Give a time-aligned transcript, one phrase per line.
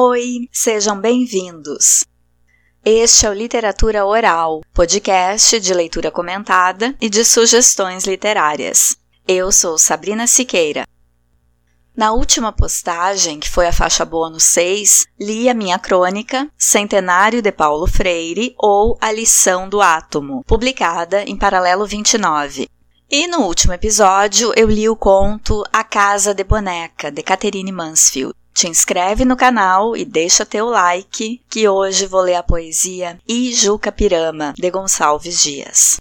[0.00, 2.04] Oi, sejam bem-vindos.
[2.84, 8.96] Este é o Literatura Oral, podcast de leitura comentada e de sugestões literárias.
[9.26, 10.86] Eu sou Sabrina Siqueira.
[11.96, 17.50] Na última postagem, que foi a faixa bônus 6, li a minha crônica Centenário de
[17.50, 22.68] Paulo Freire ou A Lição do Átomo, publicada em Paralelo 29.
[23.10, 28.37] E no último episódio eu li o conto A Casa de Boneca, de Catherine Mansfield.
[28.58, 33.92] Te inscreve no canal e deixa teu like, que hoje vou ler a poesia Ijuca
[33.92, 36.00] Pirama, de Gonçalves Dias.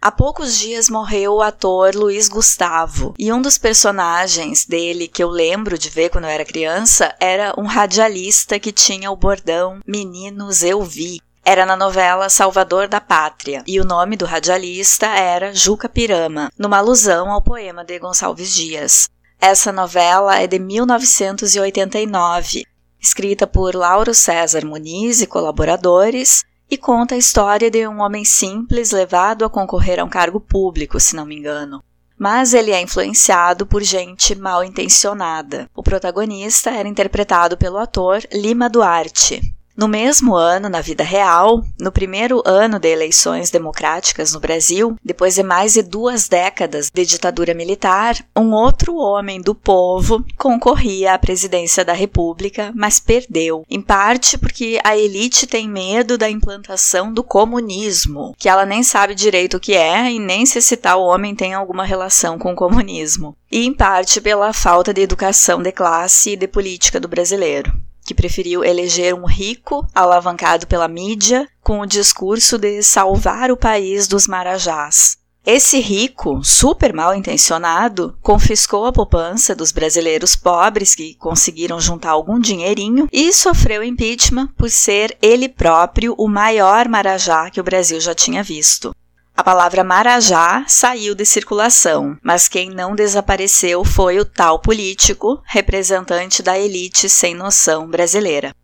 [0.00, 5.28] Há poucos dias morreu o ator Luiz Gustavo, e um dos personagens dele que eu
[5.28, 10.62] lembro de ver quando eu era criança era um radialista que tinha o bordão Meninos
[10.62, 11.20] Eu Vi.
[11.44, 16.78] Era na novela Salvador da Pátria, e o nome do radialista era Juca Pirama, numa
[16.78, 19.10] alusão ao poema de Gonçalves Dias.
[19.44, 22.64] Essa novela é de 1989,
[23.00, 28.92] escrita por Lauro César Muniz e colaboradores, e conta a história de um homem simples
[28.92, 31.82] levado a concorrer a um cargo público, se não me engano.
[32.16, 35.68] Mas ele é influenciado por gente mal intencionada.
[35.74, 39.42] O protagonista era interpretado pelo ator Lima Duarte,
[39.76, 45.34] no mesmo ano, na vida real, no primeiro ano de eleições democráticas no Brasil, depois
[45.34, 51.18] de mais de duas décadas de ditadura militar, um outro homem do povo concorria à
[51.18, 57.22] presidência da República, mas perdeu, em parte porque a elite tem medo da implantação do
[57.22, 61.34] comunismo, que ela nem sabe direito o que é e nem se esse tal homem
[61.34, 66.30] tem alguma relação com o comunismo, e em parte pela falta de educação de classe
[66.30, 67.72] e de política do brasileiro
[68.04, 74.06] que preferiu eleger um rico alavancado pela mídia com o discurso de salvar o país
[74.06, 75.16] dos marajás.
[75.44, 82.38] Esse rico, super mal intencionado, confiscou a poupança dos brasileiros pobres que conseguiram juntar algum
[82.38, 88.14] dinheirinho e sofreu impeachment por ser ele próprio o maior marajá que o Brasil já
[88.14, 88.94] tinha visto.
[89.34, 96.42] A palavra Marajá saiu de circulação, mas quem não desapareceu foi o tal político, representante
[96.42, 98.54] da elite sem noção brasileira.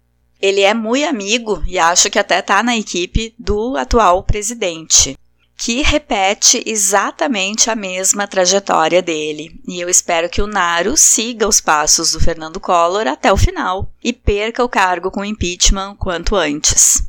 [0.41, 5.19] Ele é muito amigo e acho que até está na equipe do atual presidente,
[5.57, 9.61] que repete exatamente a mesma trajetória dele.
[9.67, 13.91] E eu espero que o Naro siga os passos do Fernando Collor até o final
[14.05, 17.03] e perca o cargo com impeachment quanto antes.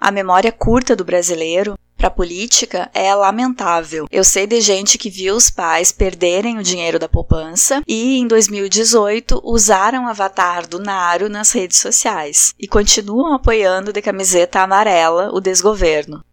[0.00, 4.06] A memória curta do brasileiro para política é lamentável.
[4.12, 8.28] Eu sei de gente que viu os pais perderem o dinheiro da poupança e, em
[8.28, 15.30] 2018, usaram o avatar do Naro nas redes sociais e continuam apoiando de camiseta amarela
[15.32, 16.24] o desgoverno.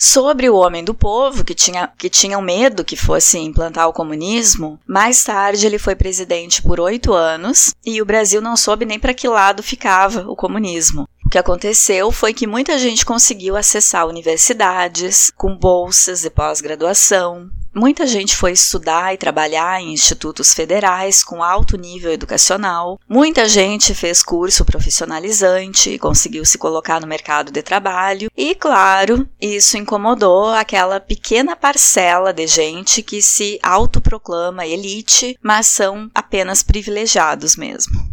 [0.00, 4.78] Sobre o homem do povo, que tinha, que tinham medo que fosse implantar o comunismo,
[4.86, 9.12] mais tarde ele foi presidente por oito anos e o Brasil não soube nem para
[9.12, 11.08] que lado ficava o comunismo.
[11.28, 17.50] O que aconteceu foi que muita gente conseguiu acessar universidades com bolsas de pós-graduação.
[17.74, 22.98] Muita gente foi estudar e trabalhar em institutos federais com alto nível educacional.
[23.06, 28.30] Muita gente fez curso profissionalizante e conseguiu se colocar no mercado de trabalho.
[28.34, 36.10] E, claro, isso incomodou aquela pequena parcela de gente que se autoproclama elite, mas são
[36.14, 38.07] apenas privilegiados mesmo.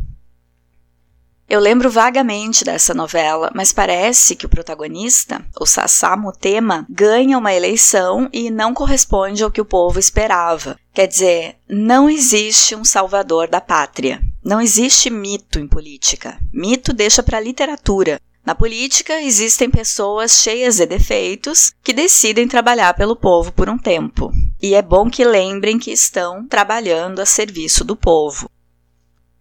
[1.48, 7.54] Eu lembro vagamente dessa novela, mas parece que o protagonista, o Sassá Mutema, ganha uma
[7.54, 10.76] eleição e não corresponde ao que o povo esperava.
[10.92, 14.20] Quer dizer, não existe um salvador da pátria.
[14.44, 16.38] Não existe mito em política.
[16.52, 18.20] Mito deixa para a literatura.
[18.44, 24.32] Na política, existem pessoas cheias de defeitos que decidem trabalhar pelo povo por um tempo.
[24.62, 28.50] E é bom que lembrem que estão trabalhando a serviço do povo.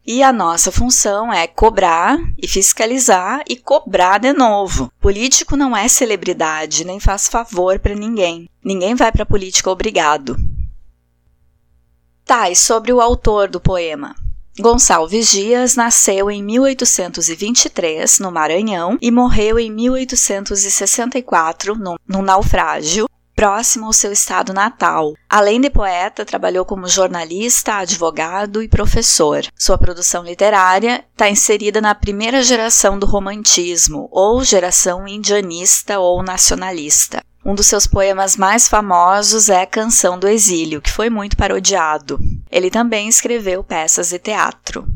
[0.07, 4.93] E a nossa função é cobrar e fiscalizar e cobrar de novo.
[5.01, 8.47] Político não é celebridade, nem faz favor para ninguém.
[8.63, 10.37] Ninguém vai para política obrigado.
[12.23, 14.15] Tá, e sobre o autor do poema?
[14.61, 23.87] Gonçalves Dias nasceu em 1823 no Maranhão e morreu em 1864 num, num naufrágio próximo
[23.87, 25.15] ao seu estado natal.
[25.29, 29.43] Além de poeta, trabalhou como jornalista, advogado e professor.
[29.57, 37.23] Sua produção literária está inserida na primeira geração do romantismo, ou geração indianista ou nacionalista.
[37.45, 42.19] Um dos seus poemas mais famosos é Canção do Exílio, que foi muito parodiado.
[42.51, 44.87] Ele também escreveu peças de teatro.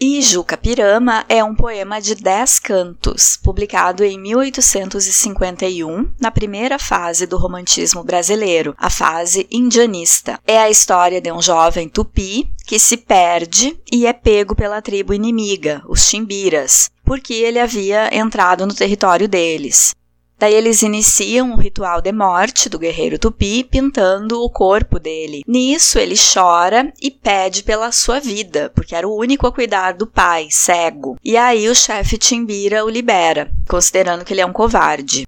[0.00, 7.36] E Jucapirama é um poema de dez cantos, publicado em 1851, na primeira fase do
[7.36, 10.38] romantismo brasileiro, a fase indianista.
[10.46, 15.12] É a história de um jovem tupi que se perde e é pego pela tribo
[15.12, 19.96] inimiga, os Chimbiras, porque ele havia entrado no território deles.
[20.38, 25.42] Daí eles iniciam o ritual de morte do guerreiro tupi pintando o corpo dele.
[25.46, 30.06] Nisso ele chora e pede pela sua vida, porque era o único a cuidar do
[30.06, 31.16] pai, cego.
[31.24, 35.26] E aí o chefe Timbira o libera, considerando que ele é um covarde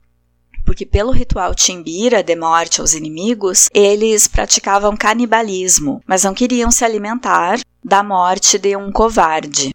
[0.70, 6.84] porque pelo ritual Timbira de morte aos inimigos, eles praticavam canibalismo, mas não queriam se
[6.84, 9.74] alimentar da morte de um covarde.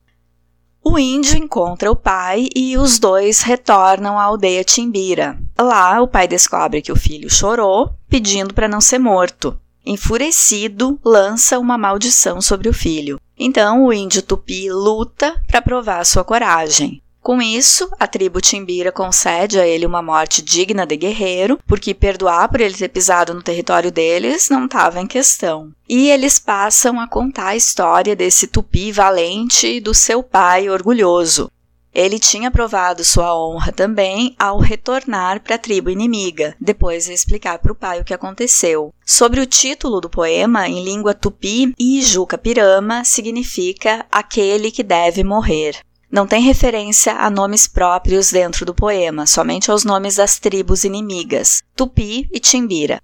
[0.87, 5.35] O índio encontra o pai e os dois retornam à aldeia Timbira.
[5.57, 9.59] Lá, o pai descobre que o filho chorou, pedindo para não ser morto.
[9.83, 13.19] Enfurecido, lança uma maldição sobre o filho.
[13.35, 17.01] Então, o índio tupi luta para provar sua coragem.
[17.25, 22.47] Com isso, a tribo Timbira concede a ele uma morte digna de guerreiro, porque perdoar
[22.47, 25.71] por ele ter pisado no território deles não estava em questão.
[25.89, 31.49] E eles passam a contar a história desse tupi valente e do seu pai orgulhoso.
[31.91, 37.57] Ele tinha provado sua honra também ao retornar para a tribo inimiga, depois de explicar
[37.57, 38.93] para o pai o que aconteceu.
[39.03, 45.83] Sobre o título do poema, em língua tupi, Ijuca Pirama significa aquele que deve morrer.
[46.15, 51.61] Não tem referência a nomes próprios dentro do poema, somente aos nomes das tribos inimigas,
[51.75, 53.01] Tupi e Timbira.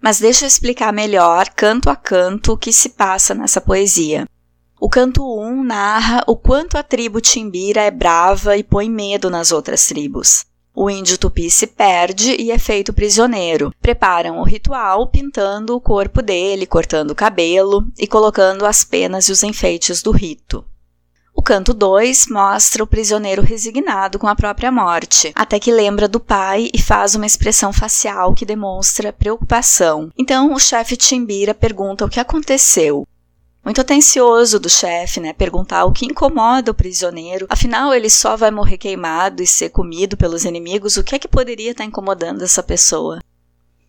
[0.00, 4.26] Mas deixa eu explicar melhor, canto a canto, o que se passa nessa poesia.
[4.80, 9.52] O canto 1 narra o quanto a tribo Timbira é brava e põe medo nas
[9.52, 10.44] outras tribos.
[10.74, 13.72] O índio tupi se perde e é feito prisioneiro.
[13.80, 19.32] Preparam o ritual pintando o corpo dele, cortando o cabelo e colocando as penas e
[19.32, 20.64] os enfeites do rito.
[21.40, 26.20] O canto 2 mostra o prisioneiro resignado com a própria morte, até que lembra do
[26.20, 30.10] pai e faz uma expressão facial que demonstra preocupação.
[30.18, 33.08] Então o chefe Timbira pergunta o que aconteceu.
[33.64, 35.32] Muito atencioso do chefe, né?
[35.32, 37.46] Perguntar o que incomoda o prisioneiro.
[37.48, 40.98] Afinal, ele só vai morrer queimado e ser comido pelos inimigos.
[40.98, 43.18] O que é que poderia estar incomodando essa pessoa?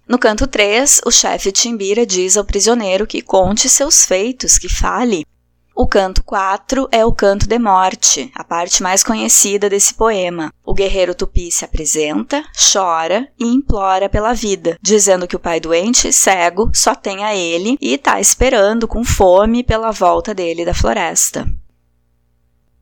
[0.07, 5.25] No canto 3, o chefe Timbira diz ao prisioneiro que conte seus feitos, que fale.
[5.73, 10.53] O canto 4 é o canto de morte, a parte mais conhecida desse poema.
[10.65, 16.12] O guerreiro tupi se apresenta, chora e implora pela vida, dizendo que o pai doente,
[16.12, 21.47] cego, só tem a ele e está esperando com fome pela volta dele da floresta.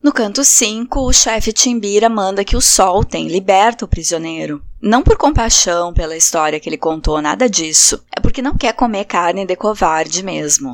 [0.01, 4.63] No canto 5, o chefe Timbira manda que o soltem, liberta o prisioneiro.
[4.81, 8.01] Não por compaixão pela história que ele contou, nada disso.
[8.15, 10.73] É porque não quer comer carne de covarde mesmo.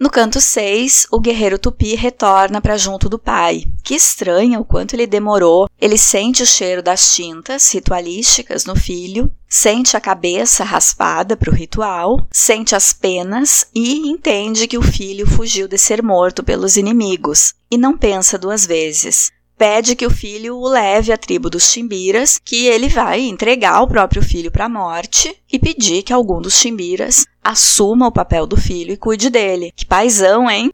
[0.00, 3.64] No canto 6, o guerreiro tupi retorna para junto do pai.
[3.82, 5.68] Que estranha o quanto ele demorou.
[5.80, 11.54] Ele sente o cheiro das tintas ritualísticas no filho, sente a cabeça raspada para o
[11.54, 17.54] ritual, sente as penas e entende que o filho fugiu de ser morto pelos inimigos.
[17.68, 22.40] E não pensa duas vezes pede que o filho o leve à tribo dos Chimbiras,
[22.42, 26.54] que ele vai entregar o próprio filho para a morte e pedir que algum dos
[26.54, 29.72] Chimbiras assuma o papel do filho e cuide dele.
[29.74, 30.70] Que paizão, hein?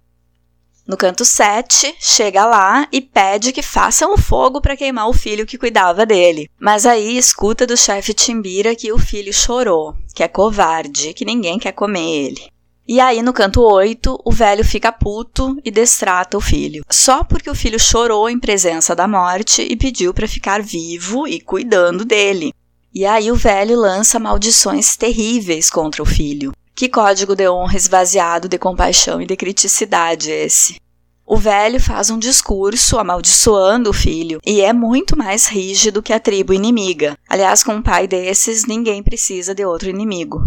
[0.87, 5.47] No canto 7, chega lá e pede que façam o fogo para queimar o filho
[5.47, 6.51] que cuidava dele.
[6.61, 11.59] Mas aí escuta do chefe Timbira que o filho chorou, que é covarde, que ninguém
[11.59, 12.54] quer comer ele.
[12.87, 16.85] E aí, no canto 8, o velho fica puto e destrata o filho.
[16.91, 21.41] Só porque o filho chorou em presença da morte e pediu para ficar vivo e
[21.41, 22.53] cuidando dele.
[22.95, 26.53] E aí, o velho lança maldições terríveis contra o filho.
[26.75, 30.77] Que código de honra esvaziado de compaixão e de criticidade é esse?
[31.27, 36.21] O velho faz um discurso amaldiçoando o filho e é muito mais rígido que a
[36.21, 37.17] tribo inimiga.
[37.27, 40.47] Aliás, com um pai desses, ninguém precisa de outro inimigo.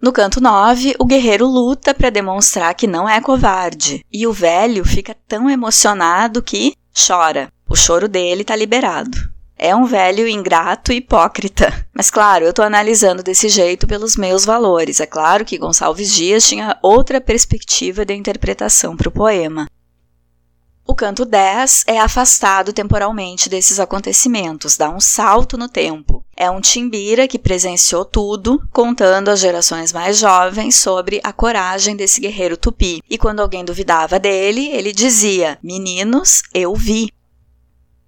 [0.00, 4.84] No canto 9, o guerreiro luta para demonstrar que não é covarde, e o velho
[4.84, 7.52] fica tão emocionado que chora.
[7.68, 9.18] O choro dele está liberado.
[9.56, 11.84] É um velho ingrato e hipócrita.
[11.92, 15.00] Mas claro, eu estou analisando desse jeito pelos meus valores.
[15.00, 19.66] É claro que Gonçalves Dias tinha outra perspectiva de interpretação para o poema.
[20.86, 26.24] O canto 10 é afastado temporalmente desses acontecimentos, dá um salto no tempo.
[26.40, 32.20] É um timbira que presenciou tudo, contando às gerações mais jovens sobre a coragem desse
[32.20, 33.02] guerreiro tupi.
[33.10, 37.12] E quando alguém duvidava dele, ele dizia: Meninos, eu vi.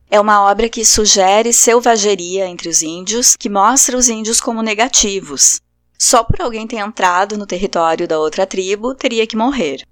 [0.09, 5.61] É uma obra que sugere selvageria entre os índios, que mostra os índios como negativos.
[5.99, 9.85] Só por alguém ter entrado no território da outra tribo teria que morrer.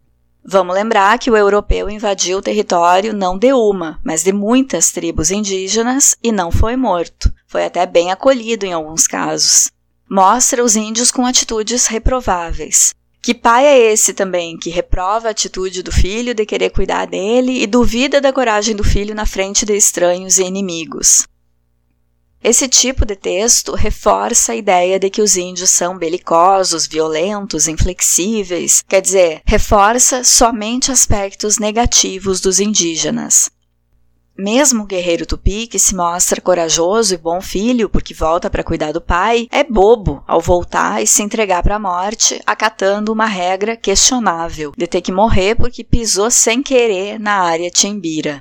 [0.45, 5.31] Vamos lembrar que o europeu invadiu o território não de uma, mas de muitas tribos
[5.31, 7.33] indígenas e não foi morto.
[7.47, 9.71] Foi até bem acolhido em alguns casos.
[10.09, 12.95] Mostra os índios com atitudes reprováveis.
[13.21, 17.63] Que pai é esse também que reprova a atitude do filho de querer cuidar dele
[17.63, 21.27] e duvida da coragem do filho na frente de estranhos e inimigos?
[22.43, 28.83] Esse tipo de texto reforça a ideia de que os índios são belicosos, violentos, inflexíveis,
[28.89, 33.51] quer dizer, reforça somente aspectos negativos dos indígenas.
[34.39, 38.93] Mesmo o guerreiro tupi, que se mostra corajoso e bom filho porque volta para cuidar
[38.93, 43.77] do pai, é bobo ao voltar e se entregar para a morte, acatando uma regra
[43.77, 48.41] questionável de ter que morrer porque pisou sem querer na área timbira.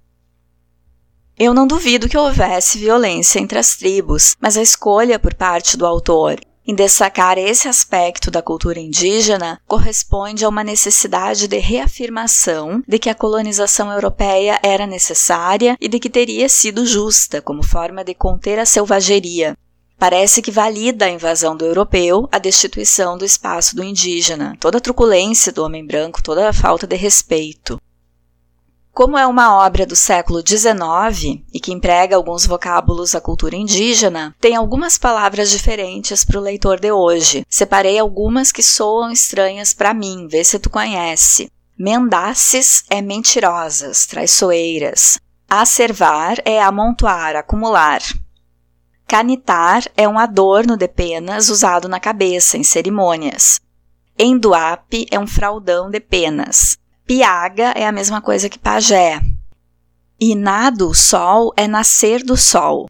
[1.40, 5.86] Eu não duvido que houvesse violência entre as tribos, mas a escolha por parte do
[5.86, 12.98] autor em destacar esse aspecto da cultura indígena corresponde a uma necessidade de reafirmação de
[12.98, 18.16] que a colonização europeia era necessária e de que teria sido justa como forma de
[18.16, 19.56] conter a selvageria.
[19.98, 24.82] Parece que valida a invasão do europeu a destituição do espaço do indígena, toda a
[24.82, 27.80] truculência do homem branco, toda a falta de respeito.
[28.98, 34.36] Como é uma obra do século XIX e que emprega alguns vocábulos da cultura indígena,
[34.42, 37.46] tem algumas palavras diferentes para o leitor de hoje.
[37.48, 41.48] Separei algumas que soam estranhas para mim, vê se tu conhece.
[41.78, 45.20] Mendaces é mentirosas, traiçoeiras.
[45.48, 48.02] Acervar é amontoar, acumular.
[49.06, 53.60] Canitar é um adorno de penas usado na cabeça em cerimônias.
[54.18, 56.80] Enduape é um fraldão de penas.
[57.08, 59.22] Piaga é a mesma coisa que pajé.
[60.20, 62.90] Inado sol é nascer do sol.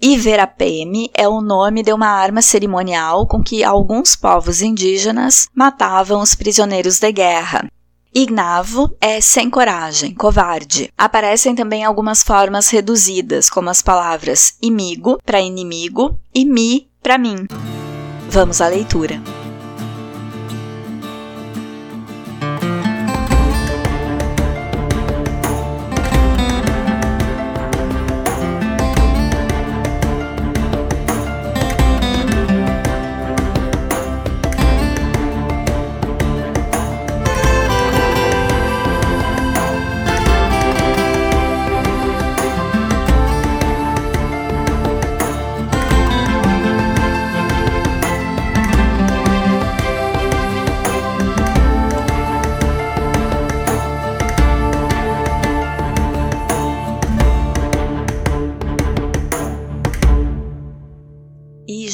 [0.00, 6.34] Iverapeme é o nome de uma arma cerimonial com que alguns povos indígenas matavam os
[6.34, 7.68] prisioneiros de guerra.
[8.14, 10.90] Ignavo é sem coragem, covarde.
[10.96, 17.46] Aparecem também algumas formas reduzidas, como as palavras imigo para inimigo e mi para mim.
[18.30, 19.20] Vamos à leitura.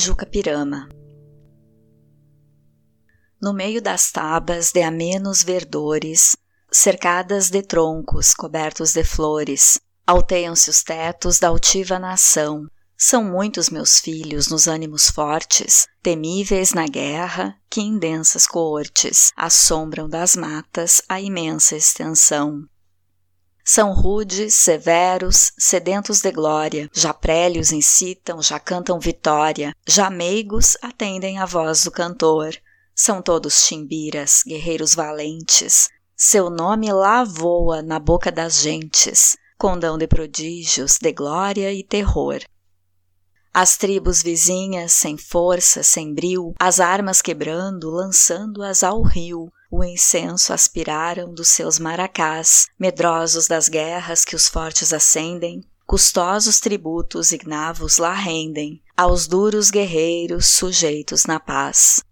[0.01, 0.89] Jucapirama.
[3.39, 6.39] No meio das tabas de amenos verdores,
[6.73, 12.67] cercadas de troncos cobertos de flores, alteiam-se os tetos da altiva nação.
[12.97, 20.09] São muitos meus filhos nos ânimos fortes, temíveis na guerra, que em densas coortes assombram
[20.09, 22.65] das matas a imensa extensão.
[23.73, 31.39] São rudes, severos, sedentos de glória, já prélios incitam, já cantam vitória, já meigos atendem
[31.39, 32.53] a voz do cantor.
[32.97, 40.09] São todos chimbiras, guerreiros valentes, seu nome lá voa na boca das gentes, condão de
[40.09, 42.41] prodígios, de glória e terror.
[43.55, 50.53] As tribos vizinhas, sem força, sem bril, as armas quebrando, lançando-as ao rio, o incenso
[50.53, 58.13] aspiraram dos seus maracás, medrosos das guerras que os fortes acendem, custosos tributos ignavos lá
[58.13, 62.03] rendem, aos duros guerreiros sujeitos na paz.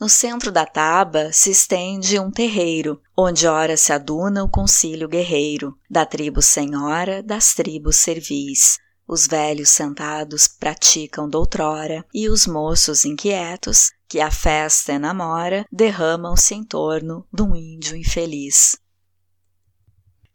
[0.00, 5.78] No centro da taba se estende um terreiro, onde ora se aduna o concílio guerreiro,
[5.88, 8.78] da tribo senhora, das tribos servis.
[9.06, 16.64] Os velhos sentados praticam doutrora, e os moços inquietos que a festa enamora derramam-se em
[16.64, 18.76] torno de um índio infeliz.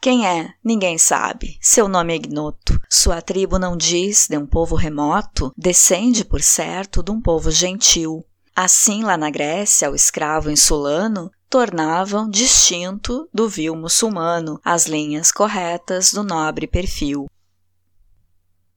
[0.01, 0.53] Quem é?
[0.63, 1.57] Ninguém sabe.
[1.59, 2.79] Seu nome é ignoto.
[2.89, 8.23] Sua tribo não diz de um povo remoto, descende, por certo, de um povo gentil.
[8.55, 16.13] Assim, lá na Grécia, o escravo insulano tornavam distinto do vil muçulmano as linhas corretas
[16.13, 17.25] do nobre perfil.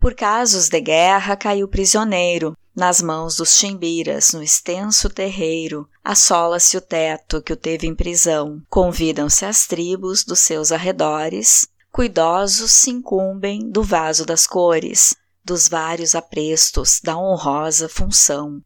[0.02, 6.80] Por casos de guerra caiu prisioneiro, nas mãos dos chimbiras, no extenso terreiro, assola-se o
[6.80, 8.61] teto que o teve em prisão.
[8.68, 16.16] Convidam-se as tribos dos seus arredores, cuidosos se incumbem do vaso das cores, dos vários
[16.16, 18.61] aprestos da honrosa função.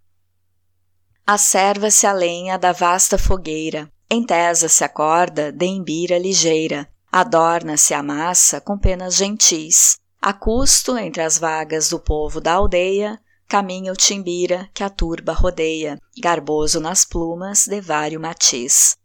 [1.26, 8.58] Acerva-se a lenha da vasta fogueira, Entesa-se a corda de embira ligeira, adorna-se a massa
[8.58, 9.98] com penas gentis.
[10.20, 15.32] A custo, entre as vagas do povo da aldeia, caminha o timbira que a turba
[15.32, 18.96] rodeia, garboso nas plumas de vário matiz.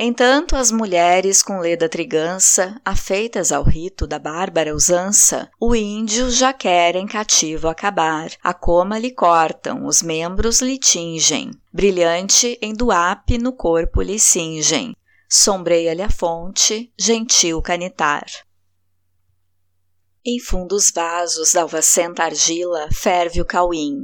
[0.00, 6.52] Entanto, as mulheres com leda trigança, afeitas ao rito da bárbara usança, o índio já
[6.52, 13.52] querem cativo acabar, a coma lhe cortam, os membros lhe tingem, brilhante em duape no
[13.52, 14.94] corpo lhe cingem,
[15.28, 18.24] sombreia-lhe a fonte, gentil canitar.
[20.30, 23.94] Em fundos vasos da alvacenta argila ferve o cauim.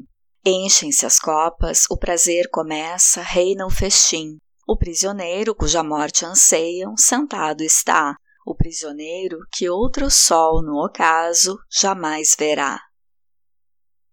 [0.43, 4.39] Enchem-se as copas, o prazer começa, reina o festim.
[4.67, 8.17] O prisioneiro cuja morte anseiam, sentado está,
[8.47, 12.81] o prisioneiro que outro sol no ocaso jamais verá.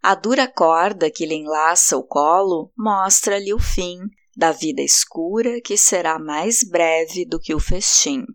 [0.03, 3.99] A dura corda que lhe enlaça o colo mostra-lhe o fim
[4.35, 8.25] da vida escura que será mais breve do que o festim.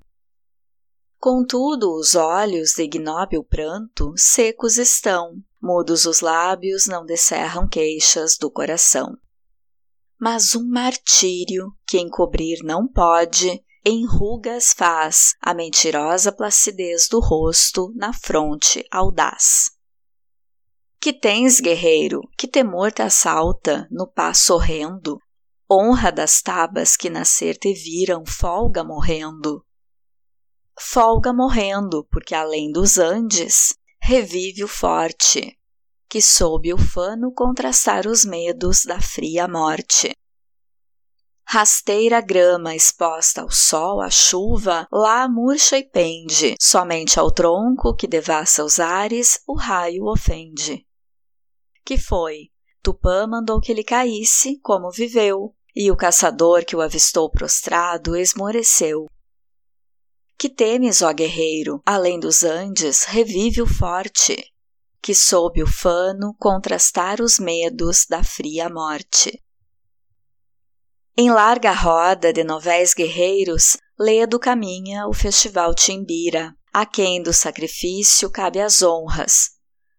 [1.27, 8.51] Contudo, os olhos de ignóbil pranto secos estão, mudos os lábios não descerram queixas do
[8.51, 9.17] coração
[10.19, 17.93] mas um martírio que encobrir não pode, em rugas faz a mentirosa placidez do rosto
[17.95, 19.71] na fronte audaz.
[20.99, 25.21] Que tens, guerreiro, que temor te assalta no passo horrendo,
[25.71, 29.66] honra das tabas que nascer te viram folga morrendo.
[30.79, 35.59] Folga morrendo, porque além dos Andes, revive o forte,
[36.09, 40.13] que soube o fano contrastar os medos da fria morte.
[41.49, 48.07] Rasteira grama exposta ao sol, à chuva, lá murcha e pende, somente ao tronco que
[48.07, 50.85] devassa os ares o raio ofende.
[51.85, 52.51] Que foi?
[52.83, 59.07] Tupã mandou que ele caísse, como viveu, e o caçador que o avistou prostrado esmoreceu.
[60.39, 64.37] Que temes, ó guerreiro, além dos Andes, revive o forte,
[65.01, 69.43] que sob o fano contrastar os medos da fria morte.
[71.17, 78.31] Em larga roda de novéis guerreiros, Ledo caminha o festival Timbira, a quem do sacrifício
[78.31, 79.53] cabe as honras.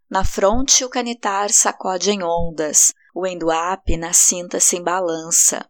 [0.07, 5.67] Na fronte o canitar sacode em ondas, o enduape na cinta se embalança.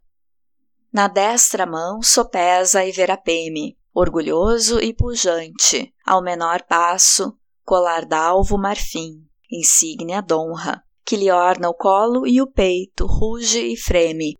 [0.92, 10.22] Na destra mão sopesa Iverapeme, orgulhoso e pujante, ao menor passo, colar d'alvo marfim, insígnia
[10.22, 14.38] d'honra, que lhe orna o colo e o peito, ruge e freme,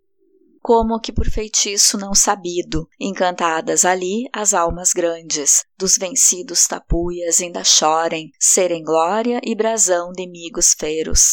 [0.62, 7.64] como que por feitiço não sabido, encantadas ali as almas grandes, dos vencidos tapuias ainda
[7.64, 11.32] chorem, serem glória e brasão de amigos feros.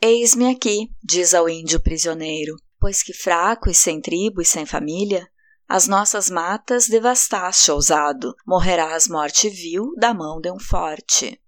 [0.00, 5.28] Eis-me aqui, diz ao índio prisioneiro, pois que fraco e sem tribo e sem família,
[5.68, 11.40] as nossas matas devastaste ousado, morrerás morte vil da mão de um forte.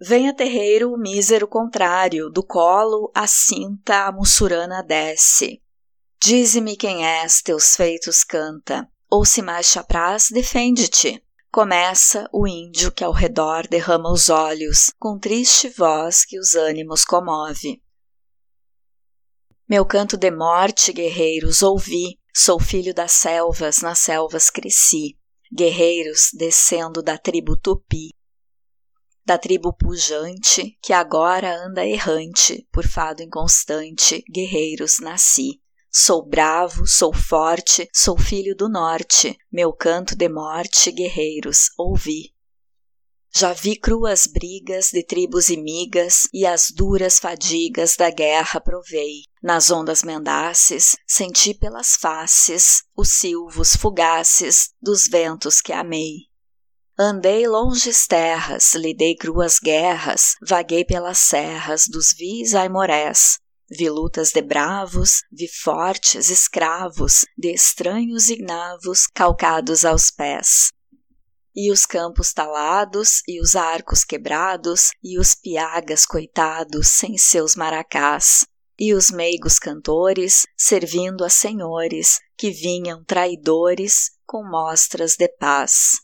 [0.00, 5.60] Venha terreiro o mísero contrário, do colo a cinta a mussurana desce.
[6.22, 11.22] Dize-me quem és, teus feitos canta, ou se mais te apraz, defende-te.
[11.50, 17.04] Começa o índio que ao redor derrama os olhos, com triste voz que os ânimos
[17.04, 17.82] comove.
[19.68, 25.16] Meu canto de morte, guerreiros, ouvi, sou filho das selvas, nas selvas cresci.
[25.52, 28.10] Guerreiros, descendo da tribo Tupi,
[29.24, 35.60] da tribo pujante, que agora anda errante, por fado inconstante, guerreiros nasci.
[35.88, 42.34] Sou bravo, sou forte, sou filho do norte, meu canto de morte, guerreiros, ouvi.
[43.32, 49.22] Já vi cruas brigas de tribos imigas e as duras fadigas da guerra provei.
[49.40, 56.28] Nas ondas mendaces, senti pelas faces os silvos fugaces dos ventos que amei.
[56.98, 63.38] Andei longes terras, lidei cruas guerras, vaguei pelas serras dos vis aimorés.
[63.70, 70.72] Vi lutas de bravos, vi fortes escravos, de estranhos ignavos calcados aos pés.
[71.62, 78.46] E os campos talados, e os arcos quebrados, e os piagas coitados sem seus maracás,
[78.78, 85.98] e os meigos cantores servindo a senhores que vinham traidores com mostras de paz.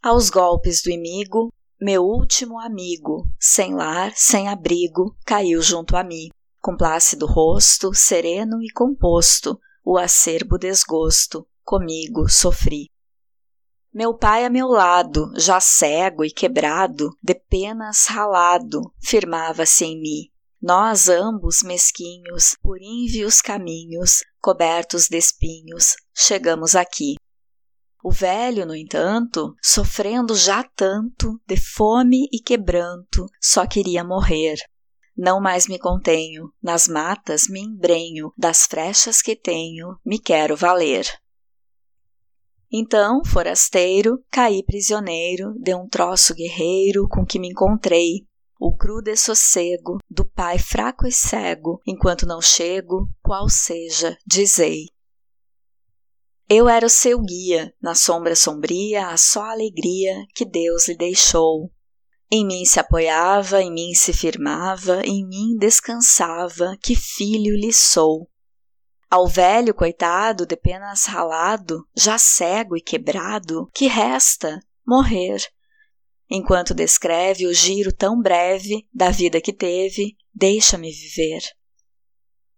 [0.00, 6.28] Aos golpes do inimigo, meu último amigo, sem lar, sem abrigo, caiu junto a mim,
[6.60, 12.88] com plácido rosto, sereno e composto, o acerbo desgosto, comigo sofri.
[13.92, 20.30] Meu pai a meu lado, já cego e quebrado, de penas ralado, firmava-se em mim,
[20.60, 27.14] nós ambos mesquinhos, por ínvios caminhos, cobertos de espinhos, chegamos aqui.
[28.04, 34.56] O velho, no entanto, sofrendo já tanto, de fome e quebranto, só queria morrer.
[35.16, 41.06] Não mais me contenho, nas matas me embrenho, das frechas que tenho, me quero valer.
[42.70, 48.26] Então, forasteiro, caí prisioneiro de um troço guerreiro com que me encontrei,
[48.60, 54.86] o cru dessossego do pai fraco e cego, enquanto não chego, qual seja, dizei.
[56.48, 61.70] Eu era o seu guia, na sombra sombria, a só alegria que Deus lhe deixou.
[62.30, 68.28] Em mim se apoiava, em mim se firmava, em mim descansava, que filho lhe sou.
[69.10, 74.60] Ao velho coitado, de penas ralado, já cego e quebrado, que resta?
[74.86, 75.38] Morrer.
[76.30, 81.40] Enquanto descreve o giro tão breve da vida que teve, deixa-me viver.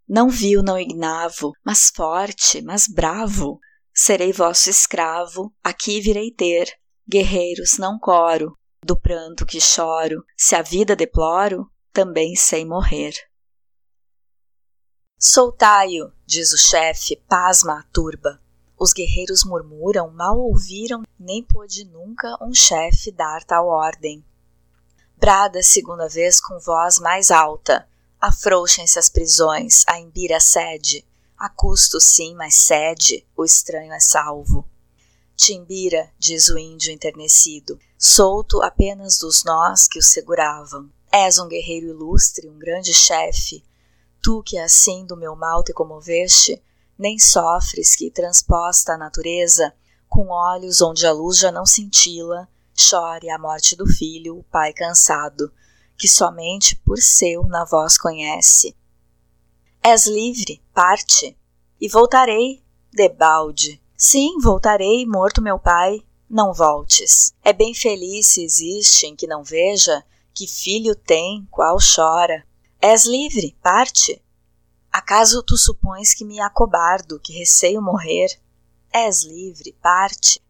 [0.09, 3.61] Não viu, não ignavo, mas forte, mas bravo,
[3.95, 6.69] serei vosso escravo, aqui virei ter,
[7.09, 13.15] guerreiros não coro, do pranto que choro, se a vida deploro, também sei morrer.
[15.23, 18.41] Soltai-o, diz o chefe, pasma a turba.
[18.79, 24.25] Os guerreiros murmuram, mal ouviram, nem pôde nunca um chefe dar tal ordem.
[25.19, 27.87] Brada segunda vez com voz mais alta.
[28.19, 31.07] Afrouxem-se as prisões, a embira cede.
[31.37, 34.67] A custo sim, mas cede, o estranho é salvo.
[35.37, 40.91] Timbira, diz o índio enternecido, solto apenas dos nós que o seguravam.
[41.13, 43.63] És um guerreiro ilustre, um grande chefe.
[44.23, 46.63] Tu que assim do meu mal te comoveste,
[46.99, 49.73] nem sofres que, transposta a natureza,
[50.09, 54.73] com olhos onde a luz já não cintila, chore a morte do filho, o pai
[54.73, 55.53] cansado,
[55.97, 58.75] que somente por seu na voz conhece,
[59.83, 61.37] És livre, parte.
[61.81, 63.81] E voltarei, debalde.
[63.97, 66.03] Sim, voltarei, morto meu pai.
[66.29, 67.33] Não voltes.
[67.43, 70.05] É bem feliz se existe em que não veja
[70.35, 72.47] que filho tem, qual chora.
[72.83, 74.25] És livre, parte.
[74.91, 78.41] Acaso tu supões que me acobardo, que receio morrer?
[78.91, 80.43] És livre, parte.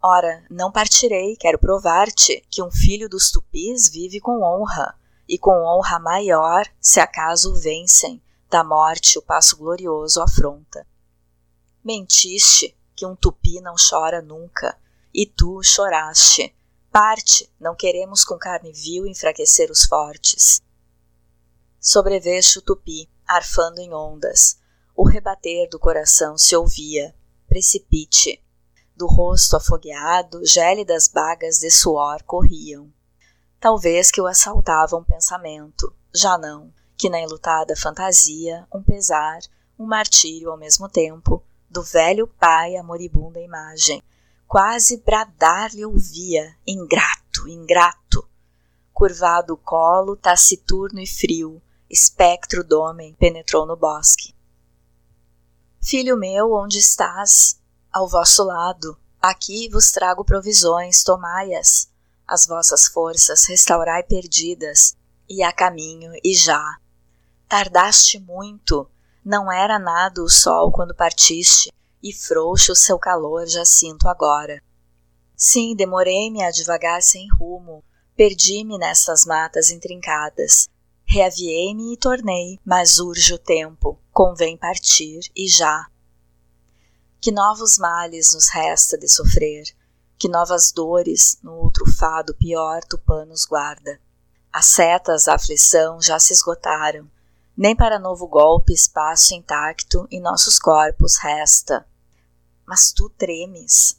[0.00, 4.96] Ora, não partirei, quero provar-te que um filho dos tupis vive com honra
[5.28, 10.86] e com honra maior, se acaso o vencem, da morte o passo glorioso afronta.
[11.82, 14.78] Mentiste que um tupi não chora nunca,
[15.12, 16.54] e tu choraste.
[16.92, 20.64] Parte, não queremos com carne vil enfraquecer os fortes.
[21.88, 24.58] Sobreveste o tupi, arfando em ondas.
[24.92, 27.14] O rebater do coração se ouvia.
[27.46, 28.42] Precipite.
[28.96, 32.92] Do rosto afogueado, gélidas bagas de suor corriam.
[33.60, 39.38] Talvez que o assaltava um pensamento, já não, que na enlutada fantasia, um pesar,
[39.78, 44.02] um martírio ao mesmo tempo, do velho pai a moribunda imagem,
[44.48, 48.28] quase bradar-lhe ouvia, ingrato, ingrato.
[48.92, 54.34] Curvado o colo, taciturno e frio, espectro do homem penetrou no bosque.
[55.80, 57.60] Filho meu, onde estás?
[57.92, 58.98] Ao vosso lado.
[59.20, 61.88] Aqui vos trago provisões, tomai-as
[62.26, 64.96] as vossas forças restaurai perdidas,
[65.28, 66.76] e a caminho e já.
[67.48, 68.90] Tardaste muito,
[69.24, 71.72] não era nada o sol quando partiste,
[72.02, 74.60] e frouxo o seu calor já sinto agora.
[75.36, 77.84] Sim, demorei-me a devagar sem rumo,
[78.16, 80.68] perdi-me nessas matas intrincadas.
[81.08, 85.86] Reaviei-me e tornei, mas urge o tempo, convém partir e já.
[87.20, 89.64] Que novos males nos resta de sofrer,
[90.18, 94.00] que novas dores no outro fado pior Tupã nos guarda.
[94.52, 97.08] As setas da aflição já se esgotaram,
[97.56, 101.86] nem para novo golpe espaço intacto em nossos corpos resta.
[102.66, 103.96] Mas tu tremes.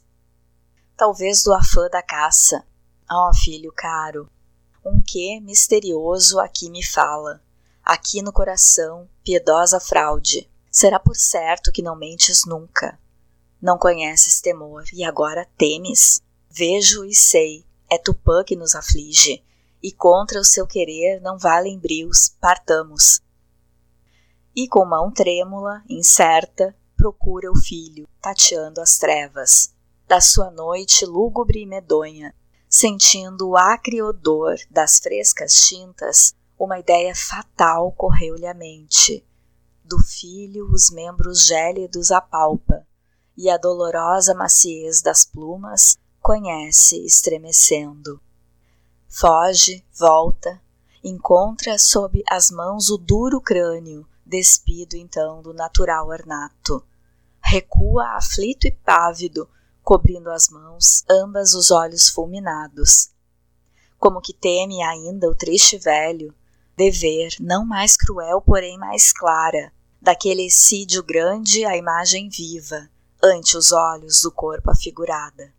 [0.94, 2.62] Talvez do afã da caça.
[3.10, 4.30] Ó oh, filho caro,
[4.84, 7.42] um que misterioso aqui me fala.
[7.84, 10.48] Aqui no coração, piedosa fraude.
[10.70, 12.98] Será por certo que não mentes nunca.
[13.60, 16.20] Não conheces temor e agora temes?
[16.50, 19.42] Vejo e sei, é Tupã que nos aflige,
[19.82, 23.20] e contra o seu querer não valem brios, partamos.
[24.54, 29.74] E com mão trêmula, incerta, procura o filho, tateando as trevas,
[30.06, 32.34] da sua noite lúgubre e medonha,
[32.68, 39.24] sentindo o acre odor das frescas tintas, uma ideia fatal correu-lhe à mente.
[39.84, 42.86] Do filho os membros gélidos apalpa,
[43.36, 48.20] e a dolorosa maciez das plumas conhece estremecendo.
[49.08, 50.60] Foge, volta,
[51.02, 56.84] encontra sob as mãos o duro crânio, despido então do natural ornato.
[57.40, 59.48] Recua aflito e pávido,
[59.88, 63.08] cobrindo as mãos ambas os olhos fulminados.
[63.96, 66.34] Como que teme ainda o triste velho,
[66.76, 72.86] dever não mais cruel, porém mais clara, daquele exídio grande a imagem viva,
[73.24, 75.54] ante os olhos do corpo afigurada.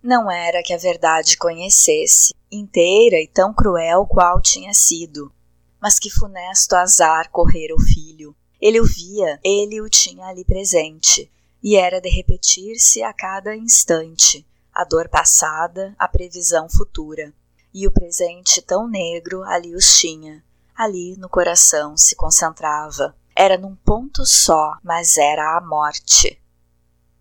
[0.00, 5.32] Não era que a verdade conhecesse, inteira e tão cruel qual tinha sido,
[5.80, 8.36] mas que funesto azar correra o filho.
[8.60, 11.28] Ele o via, ele o tinha ali presente,
[11.64, 17.32] e era de repetir-se a cada instante a dor passada, a previsão futura.
[17.72, 20.44] E o presente tão negro ali os tinha,
[20.76, 23.16] ali no coração se concentrava.
[23.34, 26.40] Era num ponto só, mas era a morte.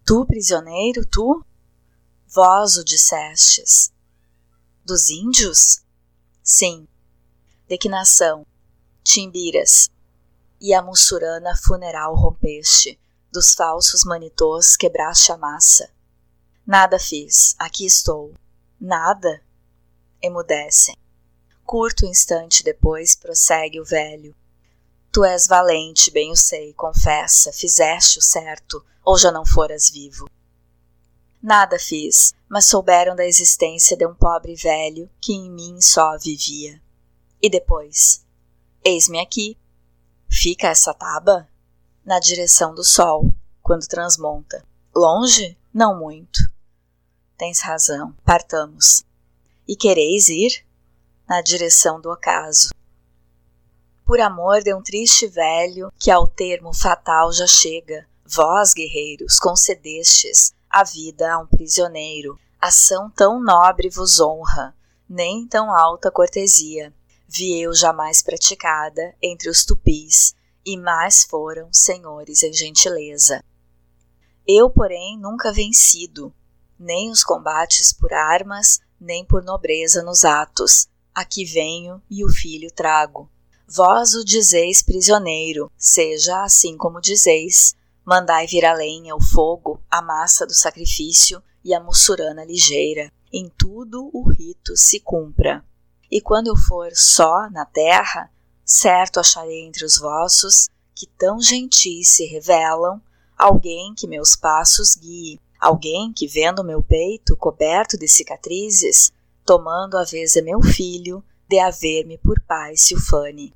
[0.05, 1.43] Tu, prisioneiro, tu?
[2.27, 3.93] Vós o dissestes.
[4.83, 5.81] Dos índios?
[6.43, 6.87] Sim.
[7.67, 8.45] De que nação?
[9.03, 9.89] Timbiras.
[10.59, 12.99] E a mussurana funeral rompeste,
[13.33, 15.89] dos falsos manitôs quebraste a massa.
[16.65, 18.31] Nada fiz, aqui estou.
[18.79, 19.41] Nada?
[20.21, 20.95] Emudecem.
[21.65, 24.35] Curto instante depois prossegue o velho.
[25.11, 30.29] Tu és valente, bem o sei, confessa, fizeste o certo, ou já não foras vivo.
[31.41, 36.79] Nada fiz, mas souberam da existência de um pobre velho que em mim só vivia.
[37.41, 38.23] E depois?
[38.83, 39.57] Eis-me aqui.
[40.29, 41.49] Fica essa taba?
[42.05, 44.65] Na direção do sol, quando transmonta.
[44.93, 45.57] Longe?
[45.73, 46.39] Não muito.
[47.37, 49.05] Tens razão, partamos.
[49.65, 50.65] E quereis ir?
[51.27, 52.69] Na direção do ocaso.
[54.05, 60.53] Por amor de um triste velho que ao termo fatal já chega, vós, guerreiros, concedestes
[60.69, 62.37] a vida a um prisioneiro.
[62.59, 64.75] Ação tão nobre vos honra,
[65.07, 66.93] nem tão alta cortesia.
[67.27, 73.43] Vi eu jamais praticada entre os tupis, e mais foram senhores em gentileza.
[74.47, 76.33] Eu, porém, nunca vencido,
[76.77, 80.87] nem os combates por armas, nem por nobreza nos atos.
[81.13, 83.29] Aqui venho e o filho trago.
[83.67, 90.01] Vós o dizeis prisioneiro, seja assim como dizeis, Mandai vir a lenha, o fogo, a
[90.01, 93.09] massa do sacrifício e a mussurana ligeira.
[93.31, 95.63] Em tudo o rito se cumpra.
[96.11, 98.29] E quando eu for só na terra,
[98.65, 103.01] certo acharei entre os vossos, que tão gentis se revelam,
[103.37, 109.11] alguém que meus passos guie, alguém que, vendo meu peito coberto de cicatrizes,
[109.45, 113.53] tomando a vez de meu filho, de haver-me por pai se ufane.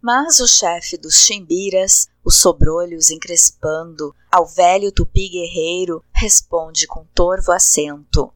[0.00, 7.52] Mas o chefe dos chimbiras, os sobrolhos encrespando, ao velho tupi guerreiro, responde com torvo
[7.52, 8.32] acento: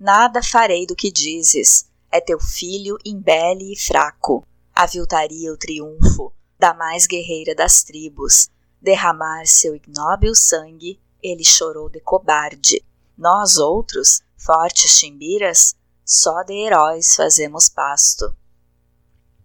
[0.00, 4.46] Nada farei do que dizes, é teu filho imbele e fraco.
[4.74, 8.48] Aviltaria o triunfo da mais guerreira das tribos.
[8.80, 12.84] Derramar seu ignóbil sangue, ele chorou de cobarde.
[13.16, 18.34] Nós outros, fortes chimbiras, só de heróis fazemos pasto.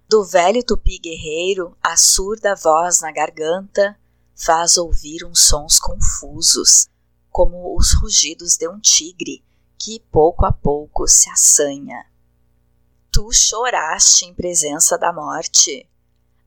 [0.08, 3.97] Do velho tupi guerreiro, a surda voz na garganta
[4.36, 6.89] faz ouvir uns sons confusos,
[7.30, 9.43] como os rugidos de um tigre
[9.80, 12.11] que pouco a pouco se assanha.
[13.13, 15.86] Tu choraste em presença da morte,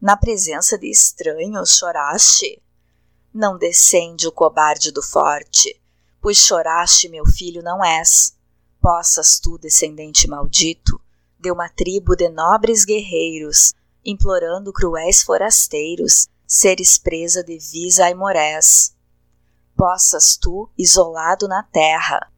[0.01, 2.63] na presença de estranhos choraste.
[3.35, 5.79] Não descende o cobarde do forte,
[6.23, 8.35] pois choraste, meu filho, não és.
[8.81, 10.99] Possas tu, descendente maldito,
[11.39, 18.97] de uma tribo de nobres guerreiros, implorando cruéis forasteiros, seres presa de vis aimorés.
[19.77, 22.33] Possas tu, isolado na terra,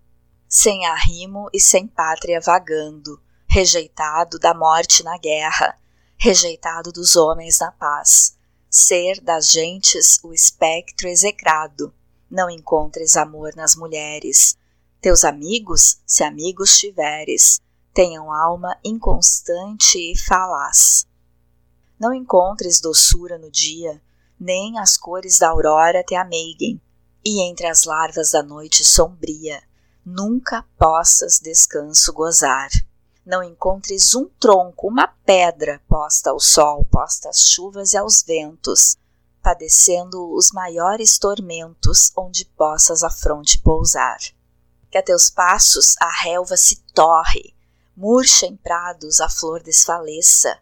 [0.48, 3.20] sem arrimo e sem pátria vagando,
[3.56, 5.78] rejeitado da morte na guerra,
[6.18, 8.36] rejeitado dos homens na paz,
[8.68, 11.90] ser das gentes o espectro execrado,
[12.30, 14.58] não encontres amor nas mulheres.
[15.00, 17.58] Teus amigos, se amigos tiveres,
[17.94, 21.06] tenham alma inconstante e falaz.
[21.98, 24.02] Não encontres doçura no dia,
[24.38, 26.78] nem as cores da aurora te ameiguem,
[27.24, 29.62] e entre as larvas da noite sombria,
[30.04, 32.68] nunca possas descanso gozar.
[33.26, 38.96] Não encontres um tronco, uma pedra posta ao sol, posta às chuvas e aos ventos,
[39.42, 44.18] padecendo os maiores tormentos onde possas a fronte pousar.
[44.88, 47.52] Que a teus passos a relva se torre,
[47.96, 50.56] murcha em prados a flor desfaleça,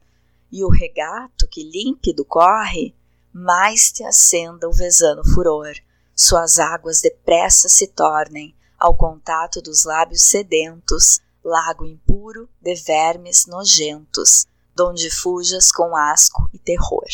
[0.50, 2.96] e o regato que límpido corre,
[3.30, 5.74] mais te acenda o vesano furor,
[6.16, 14.46] suas águas depressa se tornem, ao contato dos lábios sedentos, lago impuro de vermes nojentos,
[14.74, 17.08] donde fujas com asco e terror.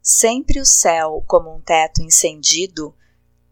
[0.00, 2.94] Sempre o céu, como um teto incendido,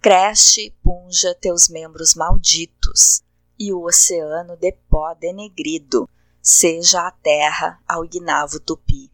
[0.01, 3.23] cresce e punja teus membros malditos,
[3.59, 6.09] e o oceano de pó denegrido
[6.41, 9.11] seja a terra ao ignavo tupi.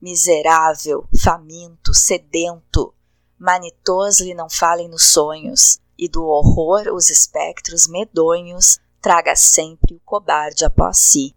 [0.00, 2.92] Miserável, faminto, sedento,
[3.38, 10.00] manitos lhe não falem nos sonhos, e do horror os espectros medonhos traga sempre o
[10.00, 11.34] cobarde após si.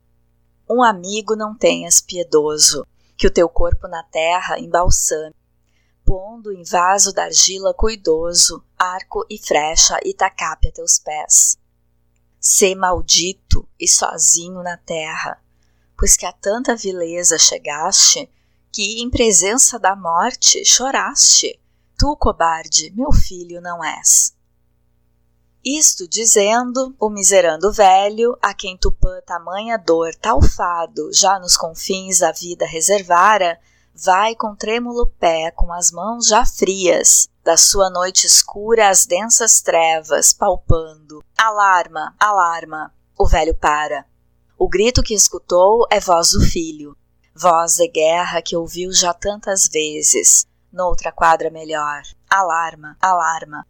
[0.70, 5.36] Um amigo não tenhas piedoso, que o teu corpo na terra embalsame,
[6.06, 11.58] pondo em vaso d'argila cuidoso, arco e frecha e tacape a teus pés
[12.46, 15.42] Sê maldito e sozinho na terra,
[15.98, 18.30] pois que a tanta vileza chegaste,
[18.70, 21.58] que em presença da morte choraste.
[21.98, 24.36] Tu, cobarde, meu filho não és.
[25.66, 32.20] Isto dizendo, o miserando velho, a quem Tupã tamanha dor, tal fado, já nos confins
[32.20, 33.58] da vida reservara,
[33.96, 39.62] vai com trêmulo pé, com as mãos já frias, da sua noite escura as densas
[39.62, 41.24] trevas, palpando.
[41.38, 42.94] Alarma, alarma!
[43.18, 44.06] O velho para.
[44.58, 46.94] O grito que escutou é voz do filho,
[47.34, 52.02] voz de guerra que ouviu já tantas vezes, noutra quadra melhor.
[52.30, 53.66] Alarma, alarma!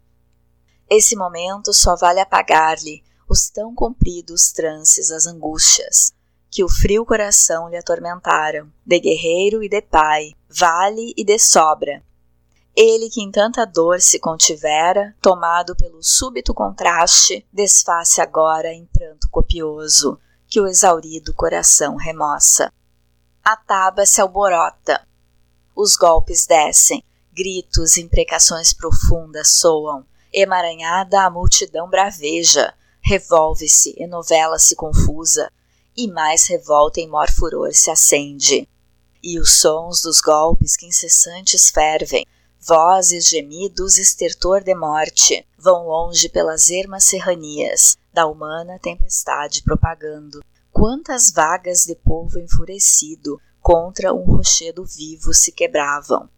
[0.89, 6.13] Esse momento só vale apagar-lhe os tão compridos trances, as angústias,
[6.51, 12.03] que o frio coração lhe atormentaram, de guerreiro e de pai, vale e de sobra.
[12.75, 19.29] Ele que em tanta dor se contivera, tomado pelo súbito contraste, desface agora em pranto
[19.29, 22.71] copioso, que o exaurido coração remoça.
[23.43, 25.05] A taba se alborota.
[25.75, 34.75] Os golpes descem, gritos e imprecações profundas soam, emaranhada a multidão braveja, revolve-se e novela-se
[34.75, 35.51] confusa,
[35.95, 38.67] e mais revolta em mor furor se acende.
[39.21, 42.25] E os sons dos golpes que incessantes fervem,
[42.59, 50.43] vozes, gemidos, estertor de morte, vão longe pelas ermas serranias, da humana tempestade propagando.
[50.71, 56.29] Quantas vagas de povo enfurecido contra um rochedo vivo se quebravam.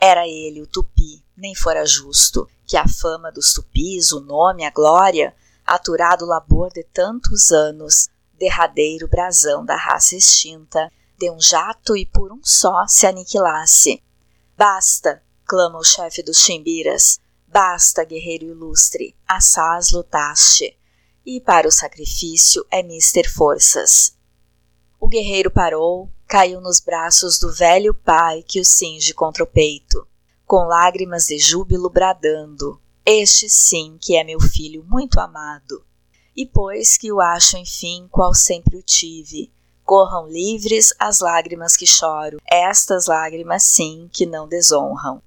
[0.00, 4.70] Era ele o tupi, nem fora justo, que a fama dos tupis, o nome, a
[4.70, 5.34] glória,
[5.66, 12.32] aturado labor de tantos anos, derradeiro brasão da raça extinta, de um jato e por
[12.32, 14.00] um só se aniquilasse.
[14.56, 20.78] Basta, clama o chefe dos chimbiras, basta, guerreiro ilustre, assaz lutaste,
[21.26, 24.16] e para o sacrifício é mister forças.
[25.00, 30.06] O guerreiro parou, caiu nos braços do velho pai que o cinge contra o peito,
[30.50, 35.84] com lágrimas de júbilo bradando, este sim que é meu filho muito amado
[36.36, 39.48] e pois que o acho enfim qual sempre o tive.
[39.84, 45.22] Corram livres as lágrimas que choro, estas lágrimas sim que não desonram.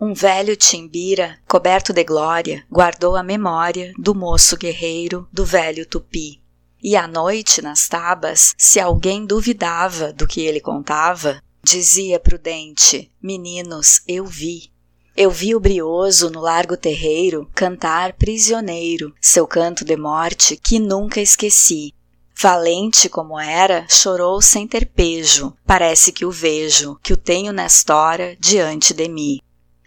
[0.00, 6.40] Um velho timbira, coberto de glória, guardou a memória do moço guerreiro, do velho tupi.
[6.80, 14.02] E à noite, nas tabas, se alguém duvidava do que ele contava, dizia prudente: Meninos,
[14.06, 14.70] eu vi.
[15.16, 21.20] Eu vi o brioso no largo terreiro cantar prisioneiro, seu canto de morte que nunca
[21.20, 21.94] esqueci.
[22.34, 25.54] Valente como era, chorou sem ter pejo.
[25.66, 29.38] Parece que o vejo, que o tenho nesta hora diante de mim.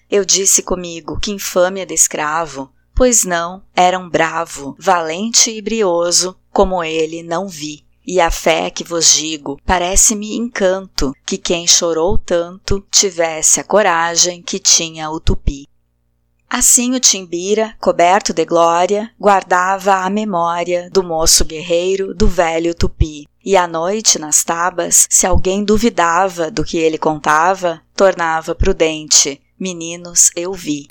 [0.09, 6.38] Eu disse comigo que infâmia de escravo, pois não, era um bravo, valente e brioso,
[6.51, 7.85] como ele não vi.
[8.07, 14.41] E a fé que vos digo parece-me encanto que quem chorou tanto tivesse a coragem
[14.41, 15.67] que tinha o tupi.
[16.47, 23.27] Assim o Timbira, coberto de glória, guardava a memória do moço guerreiro do velho tupi.
[23.43, 30.31] E à noite, nas tabas, se alguém duvidava do que ele contava, tornava prudente: Meninos,
[30.35, 30.87] eu vi.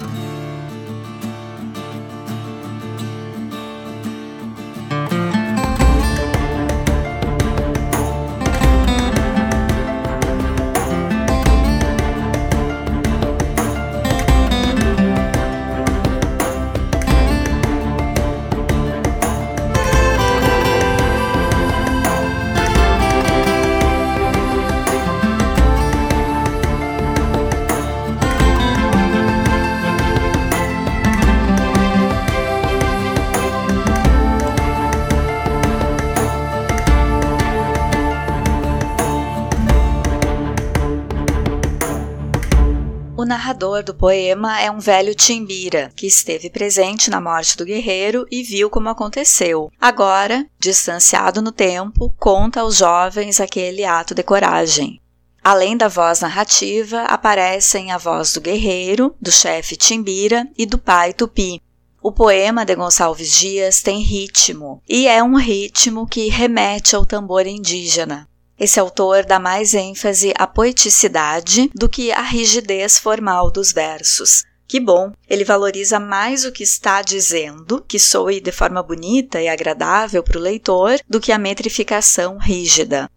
[43.75, 48.43] Narrador do poema é um velho timbira que esteve presente na morte do guerreiro e
[48.43, 49.71] viu como aconteceu.
[49.81, 55.01] Agora, distanciado no tempo, conta aos jovens aquele ato de coragem.
[55.43, 61.13] Além da voz narrativa, aparecem a voz do guerreiro, do chefe Timbira e do pai
[61.13, 61.61] Tupi.
[62.01, 67.47] O poema de Gonçalves Dias tem ritmo, e é um ritmo que remete ao tambor
[67.47, 68.29] indígena.
[68.59, 74.45] Esse autor dá mais ênfase à poeticidade do que à rigidez formal dos versos.
[74.67, 75.13] Que bom!
[75.29, 80.39] Ele valoriza mais o que está dizendo, que soe de forma bonita e agradável para
[80.39, 83.11] o leitor, do que a metrificação rígida.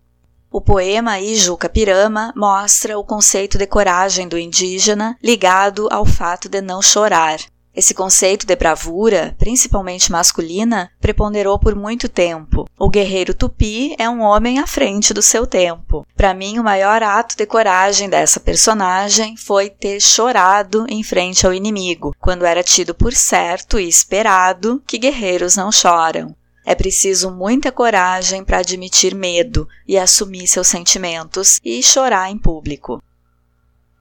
[0.52, 6.62] O poema Ijuca Pirama mostra o conceito de coragem do indígena ligado ao fato de
[6.62, 7.40] não chorar.
[7.78, 12.68] Esse conceito de bravura, principalmente masculina, preponderou por muito tempo.
[12.76, 16.04] O guerreiro tupi é um homem à frente do seu tempo.
[16.16, 21.54] Para mim, o maior ato de coragem dessa personagem foi ter chorado em frente ao
[21.54, 26.36] inimigo, quando era tido por certo e esperado que guerreiros não choram.
[26.66, 33.00] É preciso muita coragem para admitir medo e assumir seus sentimentos e chorar em público.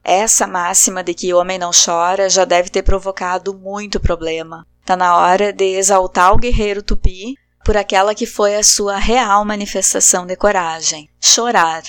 [0.08, 4.64] Essa máxima de que homem não chora já deve ter provocado muito problema.
[4.84, 7.34] Tá na hora de exaltar o guerreiro tupi
[7.64, 11.82] por aquela que foi a sua real manifestação de coragem: chorar.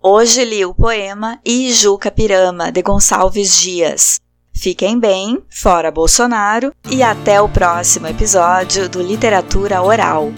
[0.00, 4.18] Hoje li o poema Ijuca Pirama, de Gonçalves Dias.
[4.54, 10.32] Fiquem bem, fora Bolsonaro, e até o próximo episódio do Literatura Oral.